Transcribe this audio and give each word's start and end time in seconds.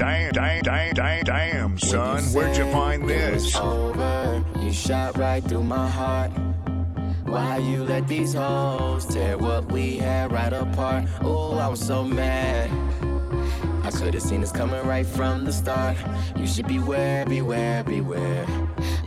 damn, 0.00 0.32
damn, 0.32 0.62
damn, 0.62 0.94
damn, 0.94 1.24
damn, 1.24 1.78
son, 1.78 2.24
where'd 2.32 2.56
you 2.56 2.64
find 2.72 3.06
this? 3.06 3.54
Over, 3.54 4.42
you 4.58 4.72
shot 4.72 5.18
right 5.18 5.44
through 5.44 5.64
my 5.64 5.86
heart. 5.86 6.30
Why 7.24 7.58
you 7.58 7.84
let 7.84 8.08
these 8.08 8.32
hoes 8.32 9.04
tear 9.04 9.36
what 9.36 9.70
we 9.70 9.98
had 9.98 10.32
right 10.32 10.54
apart? 10.54 11.04
Oh, 11.20 11.58
I 11.58 11.68
was 11.68 11.80
so 11.80 12.02
mad. 12.02 12.70
I 13.84 13.90
could 13.90 14.14
have 14.14 14.22
seen 14.22 14.40
this 14.40 14.50
coming 14.50 14.82
right 14.86 15.04
from 15.04 15.44
the 15.44 15.52
start. 15.52 15.98
You 16.34 16.46
should 16.46 16.66
beware, 16.66 17.26
beware, 17.26 17.84
beware 17.84 18.46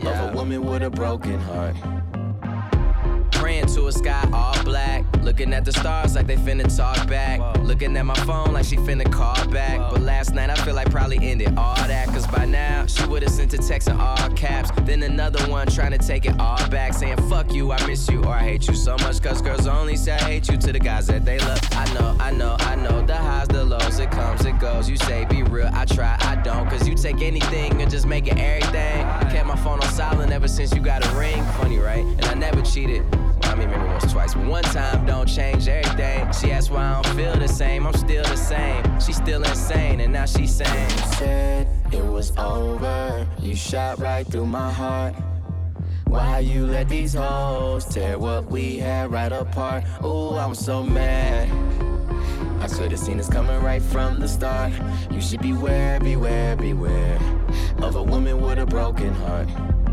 of 0.02 0.06
a 0.06 0.32
woman 0.32 0.64
with 0.64 0.84
a 0.84 0.90
broken 0.90 1.40
heart. 1.40 1.74
Praying 3.32 3.66
to 3.74 3.88
a 3.88 3.92
sky 3.92 4.26
all 4.32 4.62
black. 4.62 5.04
Looking 5.22 5.52
at 5.52 5.64
the 5.66 5.72
stars 5.72 6.14
like 6.14 6.26
they 6.26 6.36
finna 6.36 6.74
talk 6.74 7.06
back. 7.08 7.40
Looking 7.58 7.94
at 7.96 8.06
my 8.06 8.14
phone 8.24 8.54
like 8.54 8.64
she 8.64 8.76
finna 8.76 9.10
call 9.12 9.46
back. 9.48 9.78
But 9.90 10.00
last 10.00 10.23
ended 11.34 11.58
all 11.58 11.74
that. 11.74 12.06
Cause 12.08 12.26
by 12.28 12.44
now 12.44 12.86
she 12.86 13.04
would've 13.06 13.28
sent 13.28 13.52
a 13.54 13.58
text 13.58 13.88
in 13.88 13.98
all 13.98 14.28
caps. 14.30 14.70
Then 14.82 15.02
another 15.02 15.42
one 15.50 15.66
trying 15.66 15.90
to 15.90 15.98
take 15.98 16.26
it 16.26 16.38
all 16.38 16.64
back. 16.68 16.94
Saying 16.94 17.16
fuck 17.28 17.52
you, 17.52 17.72
I 17.72 17.86
miss 17.88 18.08
you, 18.08 18.22
or 18.22 18.34
I 18.34 18.42
hate 18.42 18.68
you 18.68 18.74
so 18.74 18.92
much. 18.98 19.20
Cause 19.20 19.42
girls 19.42 19.66
only 19.66 19.96
say 19.96 20.12
I 20.12 20.22
hate 20.32 20.48
you 20.48 20.56
to 20.56 20.72
the 20.72 20.78
guys 20.78 21.08
that 21.08 21.24
they 21.24 21.38
love. 21.40 21.58
I 21.72 21.92
know, 21.92 22.16
I 22.20 22.30
know, 22.30 22.56
I 22.60 22.76
know. 22.76 23.04
The 23.04 23.16
highs, 23.16 23.48
the 23.48 23.64
lows, 23.64 23.98
it 23.98 24.12
comes, 24.12 24.44
it 24.44 24.60
goes. 24.60 24.88
You 24.88 24.96
say 24.96 25.24
be 25.24 25.42
real, 25.42 25.70
I 25.72 25.84
try, 25.86 26.16
I 26.20 26.36
don't. 26.36 26.68
Cause 26.70 26.86
you 26.86 26.94
take 26.94 27.20
anything 27.20 27.82
and 27.82 27.90
just 27.90 28.06
make 28.06 28.28
it 28.28 28.38
everything. 28.38 29.04
I 29.04 29.28
Kept 29.32 29.48
my 29.48 29.56
phone 29.56 29.80
on 29.82 29.92
silent 29.92 30.30
ever 30.30 30.46
since 30.46 30.72
you 30.72 30.80
got 30.80 31.04
a 31.04 31.18
ring. 31.18 31.42
Funny, 31.58 31.78
right? 31.78 32.04
And 32.04 32.24
I 32.26 32.34
never 32.34 32.62
cheated. 32.62 33.02
I 33.54 33.56
mean, 33.56 33.70
maybe 33.70 33.84
once, 33.84 34.12
twice, 34.12 34.34
but 34.34 34.46
one 34.46 34.64
time 34.64 35.06
don't 35.06 35.28
change 35.28 35.68
everything. 35.68 36.28
She 36.32 36.50
asked 36.50 36.72
why 36.72 36.90
I 36.90 37.00
don't 37.00 37.14
feel 37.14 37.36
the 37.36 37.46
same. 37.46 37.86
I'm 37.86 37.94
still 37.94 38.24
the 38.24 38.36
same. 38.36 38.82
She's 38.98 39.14
still 39.14 39.44
insane, 39.44 40.00
and 40.00 40.12
now 40.12 40.26
she's 40.26 40.52
saying, 40.52 40.90
Said 41.18 41.68
it 41.92 42.04
was 42.04 42.36
over. 42.36 43.24
You 43.38 43.54
shot 43.54 44.00
right 44.00 44.26
through 44.26 44.46
my 44.46 44.72
heart. 44.72 45.14
Why 46.08 46.40
you 46.40 46.66
let 46.66 46.88
these 46.88 47.14
hoes 47.14 47.84
tear 47.84 48.18
what 48.18 48.46
we 48.46 48.78
had 48.78 49.12
right 49.12 49.30
apart? 49.30 49.84
Oh, 50.02 50.36
I'm 50.36 50.56
so 50.56 50.82
mad. 50.82 51.48
I 52.60 52.66
could 52.66 52.90
have 52.90 52.98
seen 52.98 53.18
this 53.18 53.28
coming 53.28 53.62
right 53.62 53.82
from 53.82 54.18
the 54.18 54.26
start. 54.26 54.72
You 55.12 55.20
should 55.20 55.42
beware, 55.42 56.00
beware, 56.00 56.56
beware 56.56 57.20
of 57.80 57.94
a 57.94 58.02
woman 58.02 58.40
with 58.40 58.58
a 58.58 58.66
broken 58.66 59.14
heart. 59.14 59.48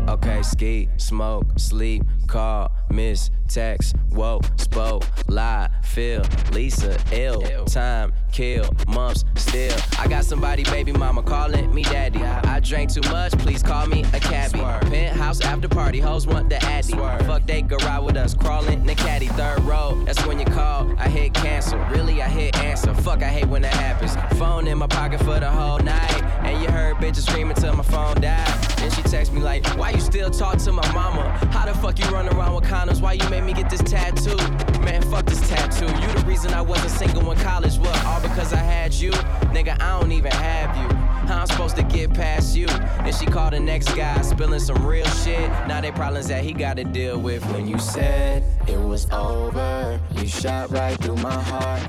Okay, 0.08 0.42
ski, 0.42 0.88
smoke, 0.96 1.46
sleep, 1.56 2.02
call, 2.32 2.72
miss, 2.90 3.30
text, 3.46 3.94
woke, 4.10 4.42
spoke, 4.56 5.04
lie, 5.28 5.68
feel, 5.84 6.22
Lisa, 6.52 6.98
ill, 7.12 7.42
time, 7.66 8.10
kill, 8.32 8.66
months, 8.88 9.26
still. 9.34 9.76
I 9.98 10.08
got 10.08 10.24
somebody, 10.24 10.64
baby 10.64 10.92
mama, 10.92 11.22
calling 11.22 11.74
me 11.74 11.82
daddy. 11.82 12.22
I 12.22 12.58
drank 12.60 12.90
too 12.90 13.02
much, 13.10 13.32
please 13.32 13.62
call 13.62 13.86
me 13.86 14.04
a 14.14 14.20
cabbie. 14.20 14.60
Penthouse 14.88 15.42
after 15.42 15.68
party, 15.68 16.00
hoes 16.00 16.26
want 16.26 16.48
the 16.48 16.56
addy. 16.64 16.94
Fuck, 16.94 17.46
they 17.46 17.60
go 17.60 17.76
ride 17.84 17.98
with 17.98 18.16
us, 18.16 18.32
crawling 18.32 18.80
in 18.80 18.86
the 18.86 18.94
caddy. 18.94 19.26
Third 19.26 19.60
row, 19.64 20.02
that's 20.06 20.24
when 20.26 20.38
you 20.38 20.46
call, 20.46 20.90
I 20.98 21.10
hit 21.10 21.34
cancel. 21.34 21.78
Really, 21.90 22.22
I 22.22 22.28
hit 22.28 22.56
answer. 22.56 22.94
Fuck, 22.94 23.22
I 23.22 23.28
hate 23.28 23.46
when 23.46 23.60
that 23.60 23.74
happens. 23.74 24.16
Phone 24.38 24.66
in 24.66 24.78
my 24.78 24.86
pocket 24.86 25.18
for 25.20 25.38
the 25.38 25.50
whole 25.50 25.80
night. 25.80 26.22
And 26.44 26.62
you 26.62 26.70
heard 26.70 26.96
bitches 26.96 27.28
screaming 27.28 27.56
till 27.56 27.76
my 27.76 27.84
phone 27.84 28.20
died. 28.22 28.48
Then 28.78 28.90
she 28.90 29.02
text 29.02 29.32
me 29.32 29.40
like, 29.40 29.66
why 29.76 29.90
you 29.90 30.00
still 30.00 30.30
talk 30.30 30.58
to 30.58 30.72
my 30.72 30.92
mama? 30.92 31.28
How 31.52 31.66
the 31.66 31.74
fuck 31.74 31.98
you 31.98 32.06
run 32.06 32.21
around 32.28 32.54
with 32.54 32.64
condoms? 32.64 33.00
Why 33.00 33.14
you 33.14 33.28
made 33.30 33.44
me 33.44 33.52
get 33.52 33.70
this 33.70 33.82
tattoo? 33.82 34.36
Man, 34.80 35.02
fuck 35.02 35.24
this 35.26 35.48
tattoo. 35.48 35.86
You 35.86 36.12
the 36.12 36.24
reason 36.26 36.52
I 36.52 36.60
wasn't 36.60 36.90
single 36.90 37.30
in 37.30 37.38
college. 37.38 37.78
What, 37.78 38.04
all 38.04 38.20
because 38.20 38.52
I 38.52 38.56
had 38.56 38.92
you? 38.92 39.12
Nigga, 39.52 39.80
I 39.80 39.98
don't 40.00 40.12
even 40.12 40.32
have 40.32 40.76
you. 40.76 40.96
How 41.28 41.40
I'm 41.40 41.46
supposed 41.46 41.76
to 41.76 41.84
get 41.84 42.12
past 42.12 42.56
you? 42.56 42.66
Then 42.66 43.12
she 43.12 43.26
called 43.26 43.52
the 43.52 43.60
next 43.60 43.94
guy, 43.94 44.20
spilling 44.22 44.60
some 44.60 44.84
real 44.84 45.06
shit. 45.06 45.48
Now 45.68 45.80
they 45.80 45.92
problems 45.92 46.28
that 46.28 46.44
he 46.44 46.52
gotta 46.52 46.84
deal 46.84 47.18
with 47.18 47.44
when 47.52 47.66
you 47.66 47.78
said 47.78 48.02
Said 48.02 48.42
it 48.66 48.78
was 48.78 49.06
over. 49.12 50.00
You 50.16 50.26
shot 50.26 50.70
right 50.70 50.98
through 50.98 51.16
my 51.16 51.34
heart. 51.34 51.82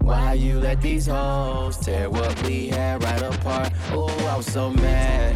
Why 0.00 0.32
you 0.32 0.58
let 0.58 0.80
these 0.80 1.06
hoes 1.06 1.76
tear 1.76 2.08
what 2.08 2.42
we 2.44 2.68
had 2.68 3.02
right 3.02 3.22
apart? 3.22 3.72
Oh, 3.90 4.08
I 4.26 4.36
was 4.36 4.46
so 4.46 4.70
mad. 4.70 5.34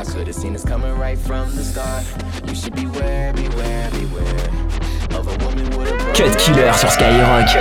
I 0.00 0.04
could 0.04 0.28
have 0.28 0.36
seen 0.36 0.54
this 0.54 0.64
coming 0.64 0.96
right 0.96 1.18
from 1.18 1.54
the 1.54 1.62
start. 1.62 2.06
You 2.48 2.54
should 2.54 2.74
beware, 2.74 3.34
beware, 3.34 3.90
beware 3.90 4.48
of 5.12 5.28
a 5.28 5.44
woman 5.44 5.68
with 5.76 5.92
a 5.92 5.96
broken 5.98 6.14
Cut 6.14 6.38
Killer 6.38 6.72
sur 6.72 6.88
Skyrock. 6.88 7.44
It's 7.44 7.52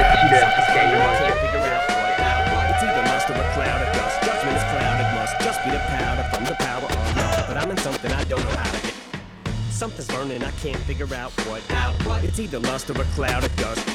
either 2.82 3.04
lust 3.12 3.30
or 3.30 3.34
a 3.34 3.54
cloud 3.54 3.82
of 3.82 3.94
dust. 3.94 4.24
Judgment 4.24 4.56
is 4.56 4.64
cloud, 4.72 5.02
it 5.04 5.12
must 5.20 5.36
just 5.42 5.60
be 5.66 5.72
the 5.72 5.80
powder 5.80 6.24
from 6.34 6.46
the 6.46 6.56
power 6.56 6.86
of 6.86 7.18
love. 7.18 7.46
But 7.50 7.58
I'm 7.58 7.72
in 7.72 7.78
something 7.78 8.10
I 8.10 8.24
don't 8.24 8.42
know 8.42 8.56
how 8.56 8.72
to 8.72 8.88
get. 8.88 8.96
Something's 9.70 10.08
burning, 10.08 10.42
I 10.42 10.52
can't 10.52 10.80
figure 10.84 11.14
out 11.14 11.34
what. 11.46 11.62
Out 11.72 11.96
what? 12.06 12.24
It's 12.24 12.40
either 12.40 12.60
lust 12.60 12.90
or 12.90 13.02
a 13.02 13.06
cloud 13.16 13.44
of 13.44 13.54
dust. 13.58 13.86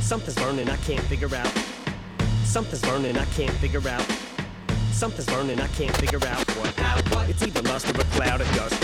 Something's 0.00 0.34
burning, 0.34 0.68
I 0.68 0.76
can't 0.78 1.04
figure 1.04 1.32
out. 1.36 1.52
Something's 2.42 2.82
burning, 2.82 3.16
I 3.16 3.26
can't 3.26 3.54
figure 3.58 3.88
out. 3.88 4.04
Something's 4.92 5.26
burning, 5.26 5.60
I 5.60 5.68
can't 5.68 5.96
figure 5.96 6.24
out 6.26 6.48
what. 6.56 6.78
Out 6.80 7.14
what? 7.14 7.28
It's 7.28 7.42
either 7.42 7.62
lust 7.62 7.86
or 7.86 8.00
a 8.00 8.04
cloud 8.04 8.40
of 8.40 8.54
dust. 8.54 8.74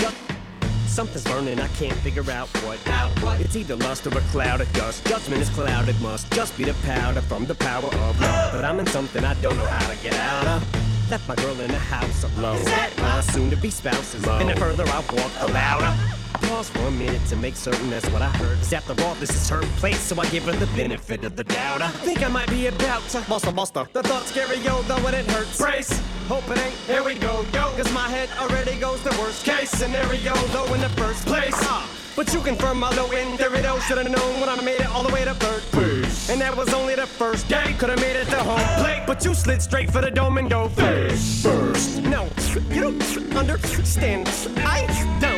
Something's 0.86 1.24
burning, 1.24 1.60
I 1.60 1.68
can't 1.68 1.96
figure 1.98 2.30
out 2.30 2.48
what. 2.64 2.78
Out 2.88 3.10
what? 3.22 3.40
It's 3.40 3.54
either 3.54 3.76
lust 3.76 4.06
or 4.06 4.16
a 4.16 4.22
cloud 4.32 4.60
of 4.60 4.72
dust. 4.72 5.04
Judgment 5.06 5.42
is 5.42 5.50
clouded, 5.50 6.00
must 6.00 6.30
just 6.32 6.56
be 6.56 6.64
the 6.64 6.74
powder 6.84 7.20
from 7.20 7.44
the 7.44 7.54
power 7.54 7.84
of 7.84 8.20
love. 8.20 8.52
But 8.52 8.64
I'm 8.64 8.78
in 8.80 8.86
something 8.86 9.24
I 9.24 9.34
don't 9.42 9.56
know 9.56 9.66
how 9.66 9.90
to 9.90 9.96
get 10.02 10.14
out 10.14 10.46
of. 10.46 11.10
Left 11.10 11.28
my 11.28 11.36
girl 11.36 11.60
in 11.60 11.70
the 11.70 11.78
house 11.78 12.24
alone. 12.24 12.64
My 12.98 13.20
soon 13.20 13.50
to 13.50 13.56
be 13.56 13.70
spouses. 13.70 14.26
And 14.26 14.48
the 14.48 14.56
further 14.56 14.84
I 14.84 14.98
walk, 15.12 15.32
the 15.38 15.52
louder. 15.52 15.94
Pause 16.42 16.68
for 16.70 16.86
a 16.86 16.90
minute 16.90 17.24
to 17.26 17.36
make 17.36 17.56
certain 17.56 17.90
that's 17.90 18.08
what 18.10 18.22
I 18.22 18.28
heard. 18.28 18.58
Cause 18.58 18.72
after 18.72 19.04
all, 19.04 19.14
this 19.16 19.30
is 19.30 19.48
her 19.48 19.62
place, 19.78 20.00
so 20.00 20.20
I 20.20 20.26
give 20.28 20.44
her 20.44 20.52
the 20.52 20.66
benefit 20.76 21.24
of 21.24 21.36
the 21.36 21.44
doubt. 21.44 21.82
I 21.82 21.88
think 21.88 22.22
I 22.24 22.28
might 22.28 22.48
be 22.50 22.66
about 22.66 23.02
to 23.10 23.20
buster 23.28 23.52
buster. 23.52 23.86
The 23.92 24.02
thought 24.02 24.24
scary, 24.24 24.58
yo, 24.58 24.82
though 24.82 25.02
when 25.04 25.14
it 25.14 25.30
hurts. 25.30 25.58
Brace, 25.58 25.90
hope 26.28 26.48
it 26.50 26.58
ain't. 26.58 26.74
Here 26.86 27.02
we 27.02 27.14
go, 27.14 27.44
yo. 27.52 27.70
Cause 27.76 27.92
my 27.92 28.08
head 28.08 28.28
already 28.38 28.78
goes 28.78 29.02
the 29.02 29.10
worst 29.20 29.44
case 29.44 29.70
scenario, 29.70 30.34
though 30.52 30.72
in 30.74 30.80
the 30.80 30.88
first 30.90 31.26
place. 31.26 31.54
Ah, 31.54 31.88
but 32.14 32.32
you 32.32 32.40
confirm 32.40 32.80
my 32.80 32.94
low 32.96 33.10
end 33.10 33.38
theory, 33.38 33.60
though. 33.60 33.78
Should've 33.80 34.10
known 34.10 34.40
when 34.40 34.48
I 34.48 34.60
made 34.62 34.80
it 34.80 34.88
all 34.88 35.02
the 35.02 35.12
way 35.12 35.24
to 35.24 35.34
third 35.34 35.62
base. 35.72 36.30
And 36.30 36.40
that 36.40 36.56
was 36.56 36.72
only 36.72 36.94
the 36.94 37.06
first 37.06 37.48
day. 37.48 37.74
Could've 37.78 38.00
made 38.00 38.16
it 38.16 38.28
to 38.28 38.38
home 38.38 38.82
plate, 38.82 39.04
but 39.06 39.24
you 39.24 39.34
slid 39.34 39.62
straight 39.62 39.90
for 39.90 40.00
the 40.00 40.10
dome 40.10 40.38
and 40.38 40.50
go 40.50 40.68
face 40.68 41.42
first. 41.42 42.02
No, 42.02 42.28
you 42.70 42.80
don't 42.80 43.36
understand. 43.36 44.28
I 44.58 44.86
don't 45.20 45.35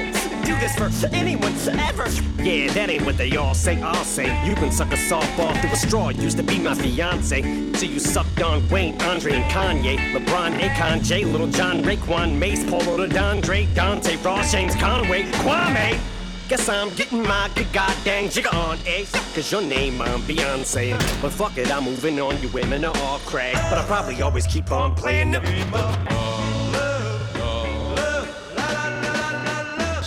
do 0.49 0.59
this 0.61 0.75
for 0.77 1.15
anyone 1.15 1.53
ever. 1.79 2.09
Yeah, 2.43 2.73
that 2.73 2.89
ain't 2.89 3.05
what 3.05 3.19
they 3.19 3.37
all 3.37 3.53
say. 3.53 3.83
I'll 3.83 4.05
say 4.05 4.25
you 4.47 4.55
can 4.55 4.73
suck 4.73 4.91
a 4.93 4.97
softball 4.97 5.55
through 5.61 5.73
a 5.73 5.77
straw. 5.77 6.09
Used 6.09 6.39
to 6.39 6.43
be 6.43 6.59
my 6.59 6.75
fiance, 6.75 7.43
so 7.75 7.85
you 7.85 7.99
sucked 7.99 8.41
on 8.41 8.67
Wayne, 8.71 8.99
Andre, 9.03 9.35
and 9.35 9.45
Kanye, 9.53 9.99
LeBron, 10.15 10.59
Akon, 10.59 11.05
Jay, 11.05 11.25
Lil 11.25 11.49
Jon, 11.49 11.83
Raekwon, 11.83 12.39
Mase, 12.39 12.65
Polo, 12.65 13.07
Dondre, 13.07 13.73
Dante, 13.75 14.17
Ross, 14.17 14.51
James, 14.51 14.75
Conway, 14.77 15.25
Kwame. 15.43 16.01
Guess 16.49 16.67
I'm 16.71 16.89
getting 16.95 17.23
my 17.25 17.51
goddamn 17.75 18.31
jigger 18.31 18.55
on, 18.55 18.79
eh? 18.87 19.05
Cause 19.35 19.53
your 19.53 19.61
name 19.61 20.01
on 20.01 20.23
Beyonce. 20.23 20.93
But 21.21 21.33
fuck 21.33 21.59
it, 21.59 21.71
I'm 21.71 21.85
moving 21.85 22.19
on. 22.21 22.41
You 22.41 22.49
women 22.49 22.87
are 22.87 22.97
all 22.97 23.19
crack. 23.19 23.53
But 23.69 23.77
I 23.77 23.85
probably 23.85 24.23
always 24.23 24.47
keep 24.47 24.73
on 24.73 24.95
playing 24.95 25.33
the. 25.33 26.28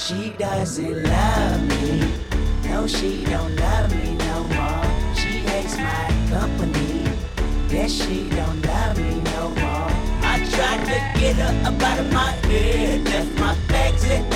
She 0.01 0.31
doesn't 0.31 1.03
love 1.03 1.61
me. 1.69 2.11
No, 2.63 2.87
she 2.87 3.23
don't 3.23 3.55
love 3.55 3.95
me 3.95 4.15
no 4.15 4.43
more. 4.45 5.13
She 5.13 5.45
hates 5.45 5.77
my 5.77 6.07
company. 6.27 7.03
Yes, 7.69 7.91
she 7.91 8.27
don't 8.31 8.65
love 8.65 8.97
me 8.97 9.21
no 9.21 9.49
more. 9.49 9.91
I 10.23 10.43
tried 10.51 10.83
to 10.85 11.19
get 11.19 11.35
her 11.35 11.67
up 11.67 11.79
out 11.83 11.99
of 11.99 12.11
my 12.11 12.31
head. 12.49 13.05
Left 13.05 13.39
my 13.39 13.55
bags 13.67 14.03
at 14.05 14.30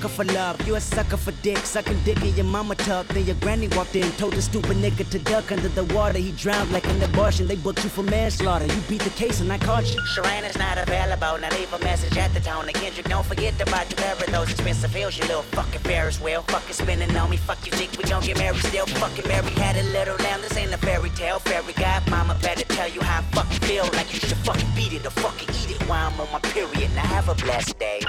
sucker 0.00 0.24
for 0.24 0.32
love, 0.32 0.66
you 0.66 0.76
a 0.76 0.80
sucker 0.80 1.16
for 1.18 1.32
dick. 1.42 1.58
Sucking 1.58 2.00
dick 2.04 2.22
in 2.22 2.34
your 2.34 2.46
mama 2.46 2.74
tub. 2.74 3.06
Then 3.08 3.26
your 3.26 3.36
granny 3.36 3.68
walked 3.68 3.94
in, 3.96 4.10
told 4.12 4.32
the 4.32 4.40
stupid 4.40 4.78
nigga 4.78 5.08
to 5.10 5.18
duck 5.18 5.52
under 5.52 5.68
the 5.68 5.84
water. 5.94 6.18
He 6.18 6.32
drowned 6.32 6.72
like 6.72 6.86
an 6.86 7.02
abortion. 7.02 7.46
They 7.46 7.56
booked 7.56 7.84
you 7.84 7.90
for 7.90 8.02
manslaughter. 8.02 8.64
You 8.64 8.80
beat 8.88 9.02
the 9.02 9.10
case 9.10 9.40
and 9.40 9.52
I 9.52 9.58
caught 9.58 9.92
you. 9.92 10.00
Sharon 10.06 10.44
is 10.44 10.56
not 10.56 10.78
available. 10.78 11.38
Now 11.38 11.50
leave 11.50 11.72
a 11.74 11.78
message 11.80 12.16
at 12.16 12.32
the 12.32 12.40
tone. 12.40 12.66
Kendrick, 12.72 13.08
don't 13.08 13.26
forget 13.26 13.58
to 13.58 13.66
buy 13.66 13.82
of 13.82 14.32
those 14.32 14.50
expensive 14.50 14.94
heels. 14.94 15.18
You 15.18 15.24
little 15.24 15.42
fucking 15.42 15.80
Ferris 15.80 16.18
wheel. 16.18 16.42
Fucking 16.48 16.72
spinning 16.72 17.14
on 17.16 17.28
me. 17.28 17.36
Fuck 17.36 17.66
you, 17.66 17.72
think 17.72 17.92
we 17.98 18.04
gon' 18.04 18.22
get 18.22 18.38
married 18.38 18.62
still. 18.62 18.86
Fucking 18.86 19.28
married. 19.28 19.58
Had 19.58 19.76
a 19.76 19.82
little 19.92 20.16
lamb. 20.24 20.40
This 20.40 20.56
ain't 20.56 20.72
a 20.72 20.78
fairy 20.78 21.10
tale. 21.10 21.40
Fairy 21.40 21.74
godmama 21.74 22.40
better 22.42 22.64
tell 22.72 22.88
you 22.88 23.02
how 23.02 23.20
I 23.20 23.22
fucking 23.36 23.60
feel. 23.68 23.84
Like 23.92 24.12
you 24.14 24.20
should 24.20 24.38
fucking 24.48 24.70
beat 24.74 24.94
it 24.94 25.04
or 25.04 25.10
fucking 25.10 25.50
eat 25.60 25.76
it 25.76 25.82
while 25.86 26.10
I'm 26.10 26.20
on 26.20 26.32
my 26.32 26.38
period. 26.38 26.90
Now 26.94 27.02
have 27.02 27.28
a 27.28 27.34
blessed 27.34 27.78
day. 27.78 28.00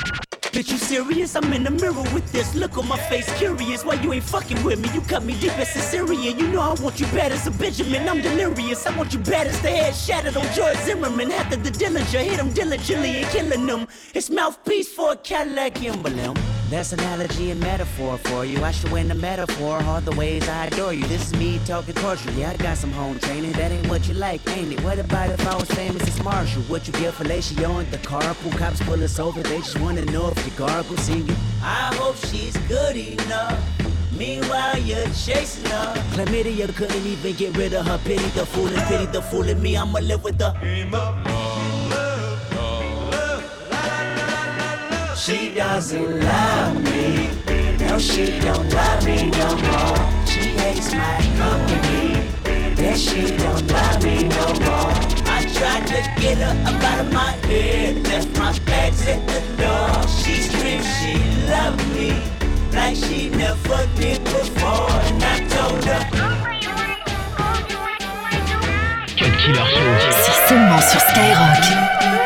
Bitch, 0.51 0.69
you 0.69 0.77
serious? 0.77 1.35
I'm 1.37 1.53
in 1.53 1.63
the 1.63 1.71
mirror 1.71 2.03
with 2.13 2.29
this. 2.33 2.53
Look 2.55 2.77
on 2.77 2.85
my 2.85 2.97
face, 2.97 3.31
curious. 3.37 3.85
Why 3.85 3.93
you 3.93 4.11
ain't 4.11 4.23
fucking 4.25 4.61
with 4.65 4.81
me? 4.81 4.89
You 4.93 4.99
cut 4.99 5.23
me 5.23 5.33
deep 5.39 5.57
as 5.57 5.73
a 5.77 5.79
Syrian. 5.79 6.37
You 6.37 6.47
know 6.49 6.59
I 6.59 6.73
want 6.73 6.99
you 6.99 7.05
bad 7.07 7.31
as 7.31 7.47
a 7.47 7.51
Benjamin. 7.51 8.09
I'm 8.09 8.21
delirious. 8.21 8.85
I 8.85 8.97
want 8.97 9.13
you 9.13 9.19
bad 9.19 9.47
as 9.47 9.61
the 9.61 9.69
head 9.69 9.95
shattered 9.95 10.35
on 10.35 10.45
George 10.53 10.75
Zimmerman. 10.79 11.31
After 11.31 11.55
the 11.55 11.69
Dillinger, 11.69 12.21
hit 12.21 12.37
him 12.37 12.51
diligently 12.51 13.23
and 13.23 13.27
killing 13.27 13.65
him. 13.65 13.87
His 14.13 14.29
mouthpiece 14.29 14.91
for 14.93 15.13
a 15.13 15.15
Cadillac 15.15 15.81
emblem. 15.83 16.35
That's 16.71 16.93
analogy 16.93 17.51
and 17.51 17.59
metaphor 17.59 18.17
for 18.17 18.45
you. 18.45 18.63
I 18.63 18.71
should 18.71 18.93
win 18.93 19.09
the 19.09 19.15
metaphor. 19.15 19.83
All 19.83 19.99
the 19.99 20.15
ways 20.15 20.47
I 20.47 20.67
adore 20.67 20.93
you. 20.93 21.03
This 21.03 21.23
is 21.27 21.33
me 21.37 21.59
talking 21.65 21.93
culture. 21.95 22.31
Yeah, 22.31 22.51
I 22.51 22.55
got 22.55 22.77
some 22.77 22.93
home 22.93 23.19
training. 23.19 23.51
That 23.51 23.73
ain't 23.73 23.89
what 23.89 24.07
you 24.07 24.13
like, 24.13 24.39
ain't 24.55 24.71
it? 24.71 24.81
What 24.81 24.97
about 24.97 25.31
if 25.31 25.45
I 25.45 25.55
was 25.55 25.69
famous 25.71 26.01
as 26.07 26.23
Marshall? 26.23 26.61
What 26.63 26.87
you 26.87 26.93
give 26.93 27.13
fellatio 27.13 27.83
in 27.83 27.91
the 27.91 27.97
carpool? 27.97 28.57
Cops 28.57 28.81
pull 28.83 29.03
us 29.03 29.19
over. 29.19 29.43
They 29.43 29.57
just 29.57 29.81
wanna 29.81 30.05
know 30.05 30.29
if 30.29 30.45
you 30.45 30.53
gargle 30.53 30.95
singing. 30.95 31.35
I 31.61 31.93
hope 31.95 32.15
she's 32.15 32.55
good 32.69 32.95
enough. 32.95 33.59
Meanwhile, 34.17 34.79
you're 34.79 35.03
chasing 35.07 35.65
her. 35.71 35.93
Chlamydia 36.13 36.73
couldn't 36.73 37.05
even 37.05 37.35
get 37.35 37.57
rid 37.57 37.73
of 37.73 37.85
her. 37.85 37.97
Pity 38.05 38.23
the 38.29 38.45
fool 38.45 38.67
and 38.67 38.87
pity 38.87 39.07
the 39.07 39.21
fool 39.21 39.49
in 39.49 39.61
me. 39.61 39.75
I'ma 39.75 39.99
live 39.99 40.23
with 40.23 40.37
the. 40.37 40.55
She 45.23 45.53
doesn't 45.53 46.19
love 46.21 46.81
me. 46.81 47.29
No, 47.77 47.99
she 47.99 48.39
don't 48.39 48.67
love 48.73 49.05
me 49.05 49.29
no 49.29 49.55
more. 49.55 50.25
She 50.25 50.49
hates 50.57 50.95
my 50.95 51.21
company. 51.37 52.25
Yeah, 52.81 52.95
she 52.95 53.37
don't 53.37 53.61
love 53.71 54.03
me 54.03 54.23
no 54.23 54.47
more. 54.65 54.91
I 55.29 55.45
tried 55.53 55.85
to 55.93 56.01
get 56.19 56.39
her 56.39 56.57
up 56.65 56.83
out 56.83 57.05
of 57.05 57.13
my 57.13 57.33
head. 57.45 58.01
Left 58.07 58.35
my 58.39 58.57
bags 58.65 59.07
at 59.07 59.21
the 59.27 59.41
door. 59.61 60.07
She 60.07 60.41
screams 60.41 60.87
she 60.97 61.13
loved 61.51 61.85
me. 61.93 62.19
Like 62.73 62.95
she 62.95 63.29
never 63.29 63.85
did 63.97 64.23
before. 64.23 64.89
And 64.89 65.23
I 65.23 65.37
told 65.53 65.83
her. 65.85 66.01
Killer 69.15 69.65
Show. 69.67 70.11
C'est 70.23 70.47
seulement 70.47 70.81
sur 70.81 70.99
Skyrock. 70.99 72.20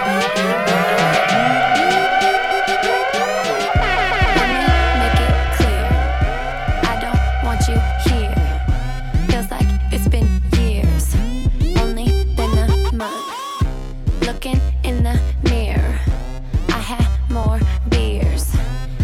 Looking 14.26 14.60
in 14.84 15.04
the 15.04 15.20
mirror. 15.44 16.00
I 16.70 16.80
had 16.80 17.08
more 17.30 17.60
beers. 17.90 18.52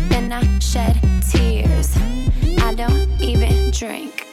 Then 0.10 0.32
I 0.32 0.42
shed 0.58 1.00
tears. 1.30 1.96
I 2.58 2.74
don't 2.74 3.22
even 3.22 3.70
drink. 3.70 4.31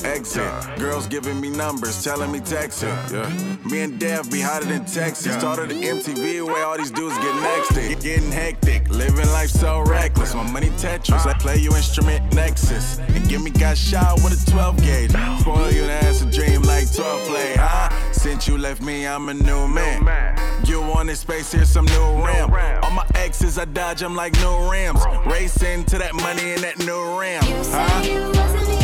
Through 0.00 0.10
the 0.10 0.16
exit. 0.16 0.78
Girls 0.78 1.06
giving 1.06 1.40
me 1.40 1.50
numbers, 1.50 2.02
telling 2.02 2.32
me 2.32 2.40
text 2.40 2.82
it. 2.82 2.88
Yeah. 3.12 3.28
Me 3.70 3.80
and 3.80 3.98
Dev 3.98 4.30
be 4.30 4.40
hotter 4.40 4.66
than 4.66 4.84
Texas. 4.84 5.34
Started 5.34 5.70
the 5.70 5.74
MTV 5.74 6.44
where 6.46 6.64
all 6.64 6.76
these 6.76 6.90
dudes 6.90 7.16
get 7.18 7.34
next 7.36 7.76
it. 7.76 8.00
Getting 8.00 8.30
hectic, 8.30 8.88
living 8.90 9.28
life 9.32 9.50
so 9.50 9.80
reckless. 9.80 10.34
My 10.34 10.50
money 10.50 10.70
Tetris, 10.70 11.26
I 11.26 11.34
play 11.34 11.56
you 11.56 11.74
instrument 11.74 12.32
Nexus. 12.34 12.98
And 12.98 13.28
give 13.28 13.42
me 13.42 13.50
got 13.50 13.76
shot 13.76 14.20
with 14.22 14.46
a 14.46 14.50
12 14.50 14.82
gauge. 14.82 15.12
Spoil 15.40 15.70
you, 15.72 15.86
that's 15.86 16.22
a 16.22 16.30
dream 16.30 16.62
like 16.62 16.92
12 16.92 17.28
play, 17.28 17.54
huh? 17.56 17.88
Since 18.12 18.48
you 18.48 18.58
left 18.58 18.82
me, 18.82 19.06
I'm 19.06 19.28
a 19.28 19.34
new 19.34 19.68
man. 19.68 20.36
You 20.64 20.80
wanted 20.80 21.16
space, 21.16 21.52
here's 21.52 21.68
some 21.68 21.86
new 21.86 22.24
ram. 22.24 22.52
All 22.82 22.90
my 22.90 23.06
exes, 23.14 23.58
I 23.58 23.64
dodge 23.64 24.00
them 24.00 24.14
like 24.14 24.34
new 24.40 24.70
rams. 24.70 25.00
Racing 25.26 25.84
to 25.86 25.98
that 25.98 26.14
money 26.14 26.52
in 26.52 26.60
that 26.62 26.78
new 26.78 27.18
ram. 27.18 27.42
You 27.44 27.60
Huh? 27.70 28.79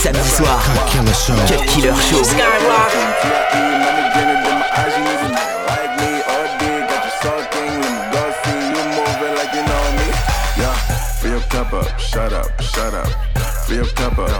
Samedis 0.00 0.36
soirs. 0.36 0.64
Cut 0.64 1.66
Killer 1.68 1.94
Show. 1.94 2.24
Shut 11.98 12.32
up, 12.32 12.60
shut 12.60 12.94
up, 12.94 13.08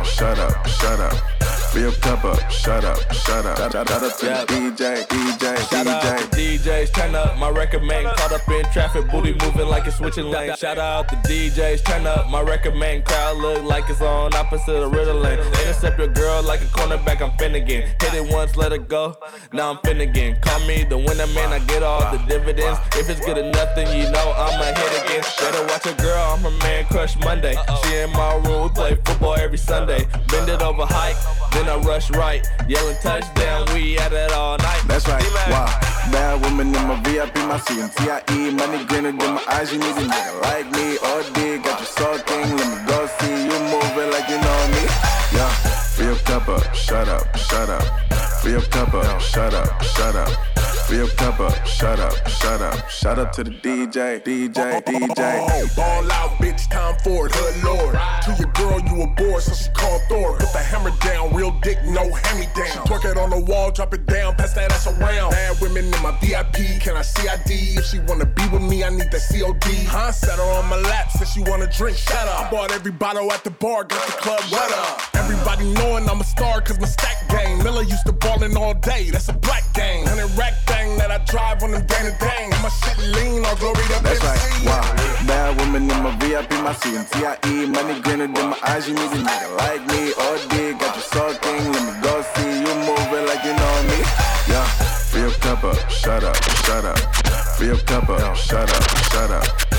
shut 0.04 0.38
up, 0.38 0.66
shut 0.66 1.00
up. 1.00 1.39
Fill 1.70 1.82
your 1.82 1.92
cup 1.92 2.24
up, 2.24 2.50
shut 2.50 2.84
up, 2.84 2.98
shut 3.14 3.46
up. 3.46 3.56
Shout 3.56 3.74
out 3.76 3.88
to 3.90 4.00
the 4.00 4.44
DJ, 4.48 5.06
DJ, 5.06 5.70
Shout 5.70 5.86
out 5.86 6.02
DJ. 6.02 6.30
to 6.30 6.36
DJs, 6.36 6.92
turn 6.92 7.14
up 7.14 7.38
my 7.38 7.48
record 7.48 7.84
man. 7.84 8.04
Caught 8.16 8.32
up 8.32 8.48
in 8.48 8.64
traffic, 8.72 9.08
booty 9.08 9.34
moving 9.44 9.68
like 9.68 9.86
it's 9.86 9.96
switching 9.96 10.24
lanes. 10.26 10.58
Shout 10.58 10.78
out 10.78 11.08
to 11.10 11.14
DJs, 11.16 11.84
turn 11.84 12.08
up 12.08 12.28
my 12.28 12.42
record 12.42 12.74
man. 12.74 13.02
Crowd 13.02 13.36
look 13.36 13.62
like 13.62 13.88
it's 13.88 14.00
on 14.00 14.34
opposite 14.34 14.82
of 14.82 14.90
Ritalin. 14.90 15.38
Intercept 15.38 15.96
your 15.96 16.08
girl 16.08 16.42
like 16.42 16.60
a 16.60 16.64
cornerback, 16.64 17.22
I'm 17.22 17.36
Finnegan. 17.38 17.82
Hit 18.00 18.14
it 18.14 18.32
once, 18.32 18.56
let 18.56 18.72
it 18.72 18.88
go. 18.88 19.16
Now 19.52 19.70
I'm 19.70 19.78
Finnegan. 19.84 20.40
Call 20.40 20.58
me 20.66 20.82
the 20.82 20.98
winner 20.98 21.28
man, 21.28 21.52
I 21.52 21.60
get 21.66 21.84
all 21.84 22.00
the 22.10 22.18
dividends. 22.26 22.80
If 22.96 23.08
it's 23.08 23.24
good 23.24 23.38
enough, 23.38 23.76
then 23.76 23.86
you 23.96 24.10
know 24.10 24.32
I'ma 24.36 24.64
hit 24.64 25.04
again. 25.04 25.22
Better 25.38 25.64
watch 25.66 25.84
your 25.86 25.94
girl, 25.94 26.34
I'm 26.34 26.40
her 26.40 26.50
man 26.64 26.84
crush 26.86 27.16
Monday. 27.18 27.54
She 27.84 27.94
in 27.96 28.10
my 28.10 28.34
room, 28.44 28.64
we 28.64 28.68
play 28.70 28.98
football 29.04 29.36
every 29.36 29.58
Sunday. 29.58 30.04
Bend 30.28 30.48
it 30.48 30.62
over 30.62 30.84
hike, 30.84 31.16
then 31.60 31.68
I 31.68 31.76
rush 31.84 32.10
right. 32.10 32.46
Yelling 32.68 32.96
touchdown, 33.02 33.66
we 33.74 33.98
at 33.98 34.12
it 34.12 34.32
all 34.32 34.56
night. 34.58 34.82
That's 34.86 35.06
right. 35.08 35.24
Wow. 35.48 35.66
Bad 36.10 36.42
woman 36.42 36.68
in 36.68 36.86
my 36.88 37.00
VIP, 37.02 37.36
my 37.48 37.58
CMTIE. 37.58 38.56
Money 38.56 38.84
grinning 38.86 39.20
in 39.20 39.30
my 39.34 39.44
eyes. 39.48 39.72
You 39.72 39.78
need 39.78 39.96
a 39.96 40.06
nigga 40.08 40.40
like 40.42 40.70
me. 40.72 40.96
All 41.04 41.22
day, 41.34 41.58
got 41.58 41.80
you 41.80 41.86
sulking. 41.86 42.56
Let 42.56 42.68
me 42.72 42.78
go 42.88 43.06
see 43.18 43.36
you 43.48 43.58
moving 43.72 44.10
like 44.10 44.28
you 44.28 44.38
know 44.40 44.60
me. 44.74 44.84
Yeah. 45.36 45.50
Fill 45.96 46.16
up. 46.48 46.74
Shut 46.74 47.08
up. 47.08 47.36
Shut 47.36 47.68
up. 47.68 48.10
Your 48.42 48.58
up, 48.58 49.20
shut 49.20 49.52
up, 49.52 49.82
shut 49.82 50.16
up. 50.16 50.28
Fill 50.88 51.06
your 51.06 51.06
shut 51.66 52.00
up, 52.00 52.28
shut 52.28 52.60
up. 52.60 52.90
Shout 52.90 53.18
out 53.18 53.32
to 53.34 53.44
the 53.44 53.50
DJ, 53.50 54.24
DJ, 54.24 54.82
DJ. 54.82 55.76
Ball 55.76 56.10
out, 56.10 56.30
bitch, 56.38 56.68
time 56.68 56.96
for 57.04 57.26
it, 57.26 57.32
hood 57.34 57.62
lord. 57.62 57.94
To 58.24 58.34
your 58.42 58.50
girl, 58.54 58.80
you 58.80 59.02
a 59.02 59.06
bore, 59.14 59.40
so 59.40 59.52
she 59.54 59.70
called 59.70 60.00
Thor. 60.08 60.38
Put 60.38 60.52
the 60.52 60.58
hammer 60.58 60.90
down, 61.00 61.32
real 61.32 61.52
dick, 61.62 61.78
no 61.84 62.10
hammy 62.10 62.46
down. 62.56 62.86
Twerk 62.86 63.04
it 63.04 63.18
on 63.18 63.30
the 63.30 63.38
wall, 63.38 63.70
drop 63.70 63.94
it 63.94 64.06
down, 64.06 64.34
pass 64.34 64.54
that 64.54 64.72
ass 64.72 64.86
around. 64.88 65.30
Bad 65.30 65.60
women 65.60 65.84
in 65.84 66.02
my 66.02 66.10
VIP, 66.18 66.80
can 66.80 66.96
I 66.96 67.02
CID? 67.02 67.78
If 67.78 67.84
she 67.84 68.00
wanna 68.00 68.26
be 68.26 68.48
with 68.48 68.62
me, 68.62 68.82
I 68.82 68.90
need 68.90 69.12
that 69.12 69.22
COD. 69.30 69.86
Huh? 69.86 70.10
Set 70.10 70.38
her 70.38 70.58
on 70.58 70.68
my 70.68 70.80
lap, 70.88 71.12
said 71.12 71.28
she 71.28 71.40
wanna 71.42 71.70
drink, 71.70 71.98
shut 71.98 72.26
up. 72.26 72.46
I 72.46 72.50
bought 72.50 72.72
every 72.72 72.90
bottle 72.90 73.30
at 73.30 73.44
the 73.44 73.50
bar, 73.50 73.84
got 73.84 74.04
the 74.06 74.12
club 74.14 74.42
wet 74.50 74.72
up. 74.72 75.02
Everybody 75.14 75.72
knowing 75.74 76.08
I'm 76.08 76.20
a 76.20 76.24
star, 76.30 76.60
cause 76.60 76.78
my 76.78 76.86
stack 76.86 77.18
game. 77.28 77.58
Miller 77.62 77.82
used 77.82 78.06
to 78.06 78.12
ballin' 78.12 78.56
all 78.56 78.74
day, 78.74 79.10
that's 79.10 79.28
a 79.28 79.32
black 79.32 79.64
game. 79.74 80.06
And 80.06 80.20
Hundred 80.20 80.38
rack 80.38 80.54
thing 80.70 80.98
that 80.98 81.10
I 81.10 81.18
drive 81.24 81.62
on 81.62 81.72
them 81.72 81.84
day 81.86 82.02
to 82.06 82.14
day. 82.18 82.42
My 82.62 82.70
shit 82.80 82.98
lean, 83.14 83.44
all 83.44 83.56
glory 83.56 83.82
to 83.92 84.02
That's 84.02 84.22
right, 84.22 84.42
wow. 84.66 84.84
Bad 85.26 85.58
woman 85.58 85.90
in 85.90 86.00
my 86.02 86.12
VIP, 86.18 86.50
my 86.62 86.72
C 86.74 86.96
and 86.96 87.06
TIE. 87.10 87.66
Money 87.66 88.00
greener 88.00 88.28
than 88.28 88.46
my 88.52 88.58
eyes, 88.62 88.88
you 88.88 88.94
need 88.94 89.10
a 89.10 89.20
nigga 89.26 89.48
like 89.62 89.82
me. 89.92 90.02
OD, 90.26 90.54
got 90.80 90.96
you 90.96 91.04
sulking, 91.14 91.62
let 91.72 91.82
me 91.88 91.92
go 92.04 92.14
see 92.34 92.52
you 92.64 92.72
moving 92.88 93.24
like 93.30 93.42
you 93.44 93.54
know 93.60 93.76
me. 93.90 94.00
Yeah, 94.50 95.30
cup 95.40 95.64
up, 95.64 95.90
shut 95.90 96.22
up, 96.24 96.36
shut 96.64 96.84
up. 96.84 96.98
Fill 97.56 97.66
your 97.66 97.78
cup 97.78 98.08
up, 98.08 98.36
shut 98.36 98.70
up, 98.70 98.84
shut 99.12 99.30
up. 99.30 99.70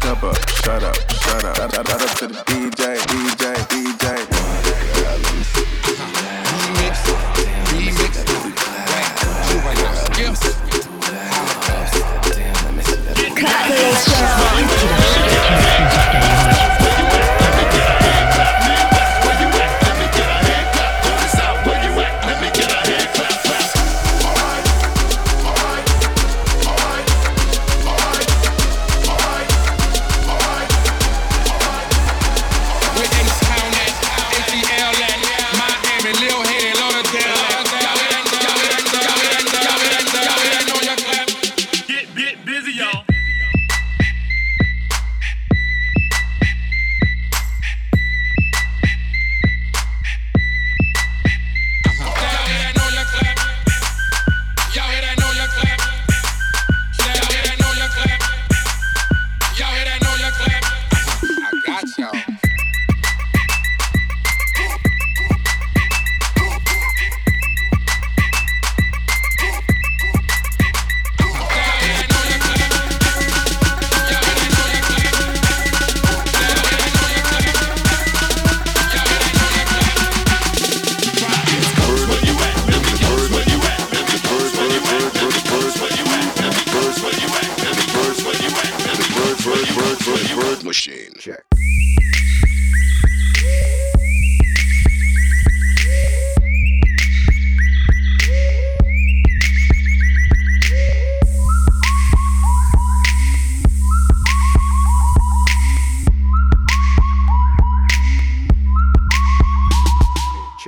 Cup 0.00 0.22
up, 0.24 0.36
shut 0.48 0.82
up, 0.82 0.96
shut 1.10 1.44
up. 1.44 1.72
Shout 1.72 2.22
out 2.22 2.47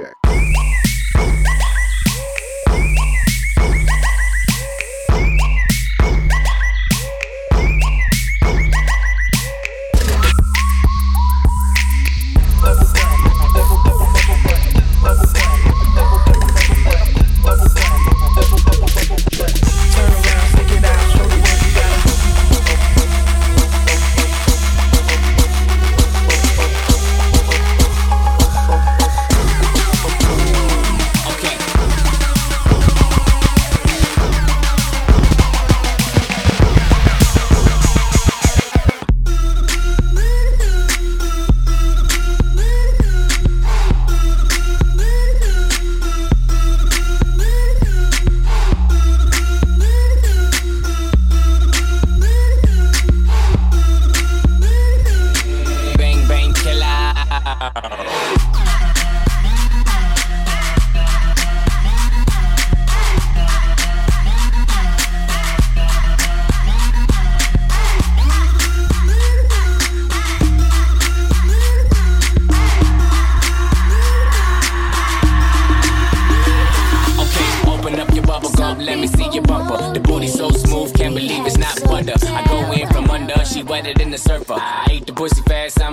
Check. 0.00 0.29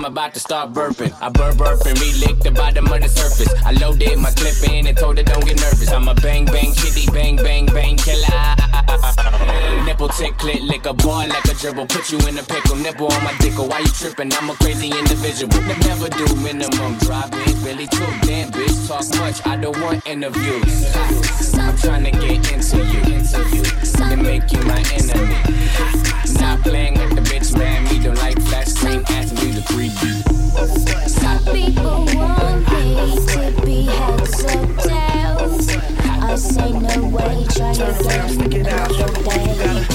About 0.08 0.32
to 0.32 0.40
start 0.40 0.72
burping. 0.72 1.12
I 1.20 1.28
burp 1.28 1.58
burp 1.58 1.84
and 1.84 2.00
re-lick 2.00 2.40
the 2.40 2.50
bottom 2.50 2.86
of 2.86 3.00
the 3.00 3.08
surface. 3.08 3.52
I 3.64 3.72
loaded 3.72 4.18
my 4.18 4.30
clip 4.30 4.56
in 4.70 4.86
and 4.86 4.96
told 4.96 5.18
her 5.18 5.22
don't 5.22 5.44
get 5.44 5.60
nervous. 5.60 5.92
I'm 5.92 6.08
a 6.08 6.14
bang 6.14 6.46
bang 6.46 6.72
kitty, 6.72 7.06
bang 7.12 7.36
bang 7.36 7.66
bang 7.66 7.96
killer. 7.96 8.56
Nipple 9.84 10.08
tick 10.08 10.34
clit, 10.40 10.66
lick 10.66 10.86
a 10.86 10.94
boy 10.94 11.26
like 11.28 11.44
a 11.44 11.54
dribble. 11.54 11.86
Put 11.86 12.10
you 12.10 12.18
in 12.26 12.38
a 12.38 12.42
pickle, 12.42 12.76
nipple 12.76 13.12
on 13.12 13.22
my 13.22 13.34
dick. 13.40 13.58
Why 13.58 13.80
you 13.80 13.92
tripping? 14.00 14.32
I'm 14.32 14.48
a 14.48 14.54
crazy 14.54 14.88
individual. 14.88 15.52
Never 15.84 16.08
do 16.08 16.26
minimum 16.36 16.96
drop 17.04 17.28
it. 17.32 17.56
Really 17.62 17.86
too 17.86 18.08
damn 18.24 18.50
bitch. 18.50 18.88
Talk 18.88 19.04
much, 19.20 19.46
I 19.46 19.56
don't 19.56 19.78
want 19.82 20.06
interviews. 20.06 20.96
I'm 21.54 21.76
trying 21.76 22.04
to 22.04 22.12
get 22.12 22.50
into 22.52 22.78
you. 22.78 23.02
To 24.08 24.16
make 24.16 24.50
you 24.52 24.62
my 24.62 24.80
enemy. 24.96 25.36
Not 26.40 26.62
playing 26.62 26.94
with 26.94 27.14
the 27.14 27.22
bitch, 27.28 27.56
man. 27.58 27.87
Me 28.84 28.94
don't 28.94 29.04
like 29.04 29.04
flat 29.04 29.04
screen, 29.04 29.04
asking 29.08 29.38
you 29.38 29.54
to 29.54 29.60
3D. 29.60 30.02
Some 31.08 31.44
people 31.54 32.04
want 32.16 32.70
me 32.72 32.84
to 33.26 33.40
be 33.64 33.82
held 33.82 34.28
so 34.28 34.66
down. 34.88 35.38
I 36.22 36.34
say 36.36 36.70
no 36.72 37.08
way, 37.08 37.46
try 37.50 37.72
again 37.72 38.66
another 38.66 39.12
day. 39.24 39.56
I 39.60 39.87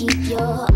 keep 0.00 0.30
your 0.30 0.69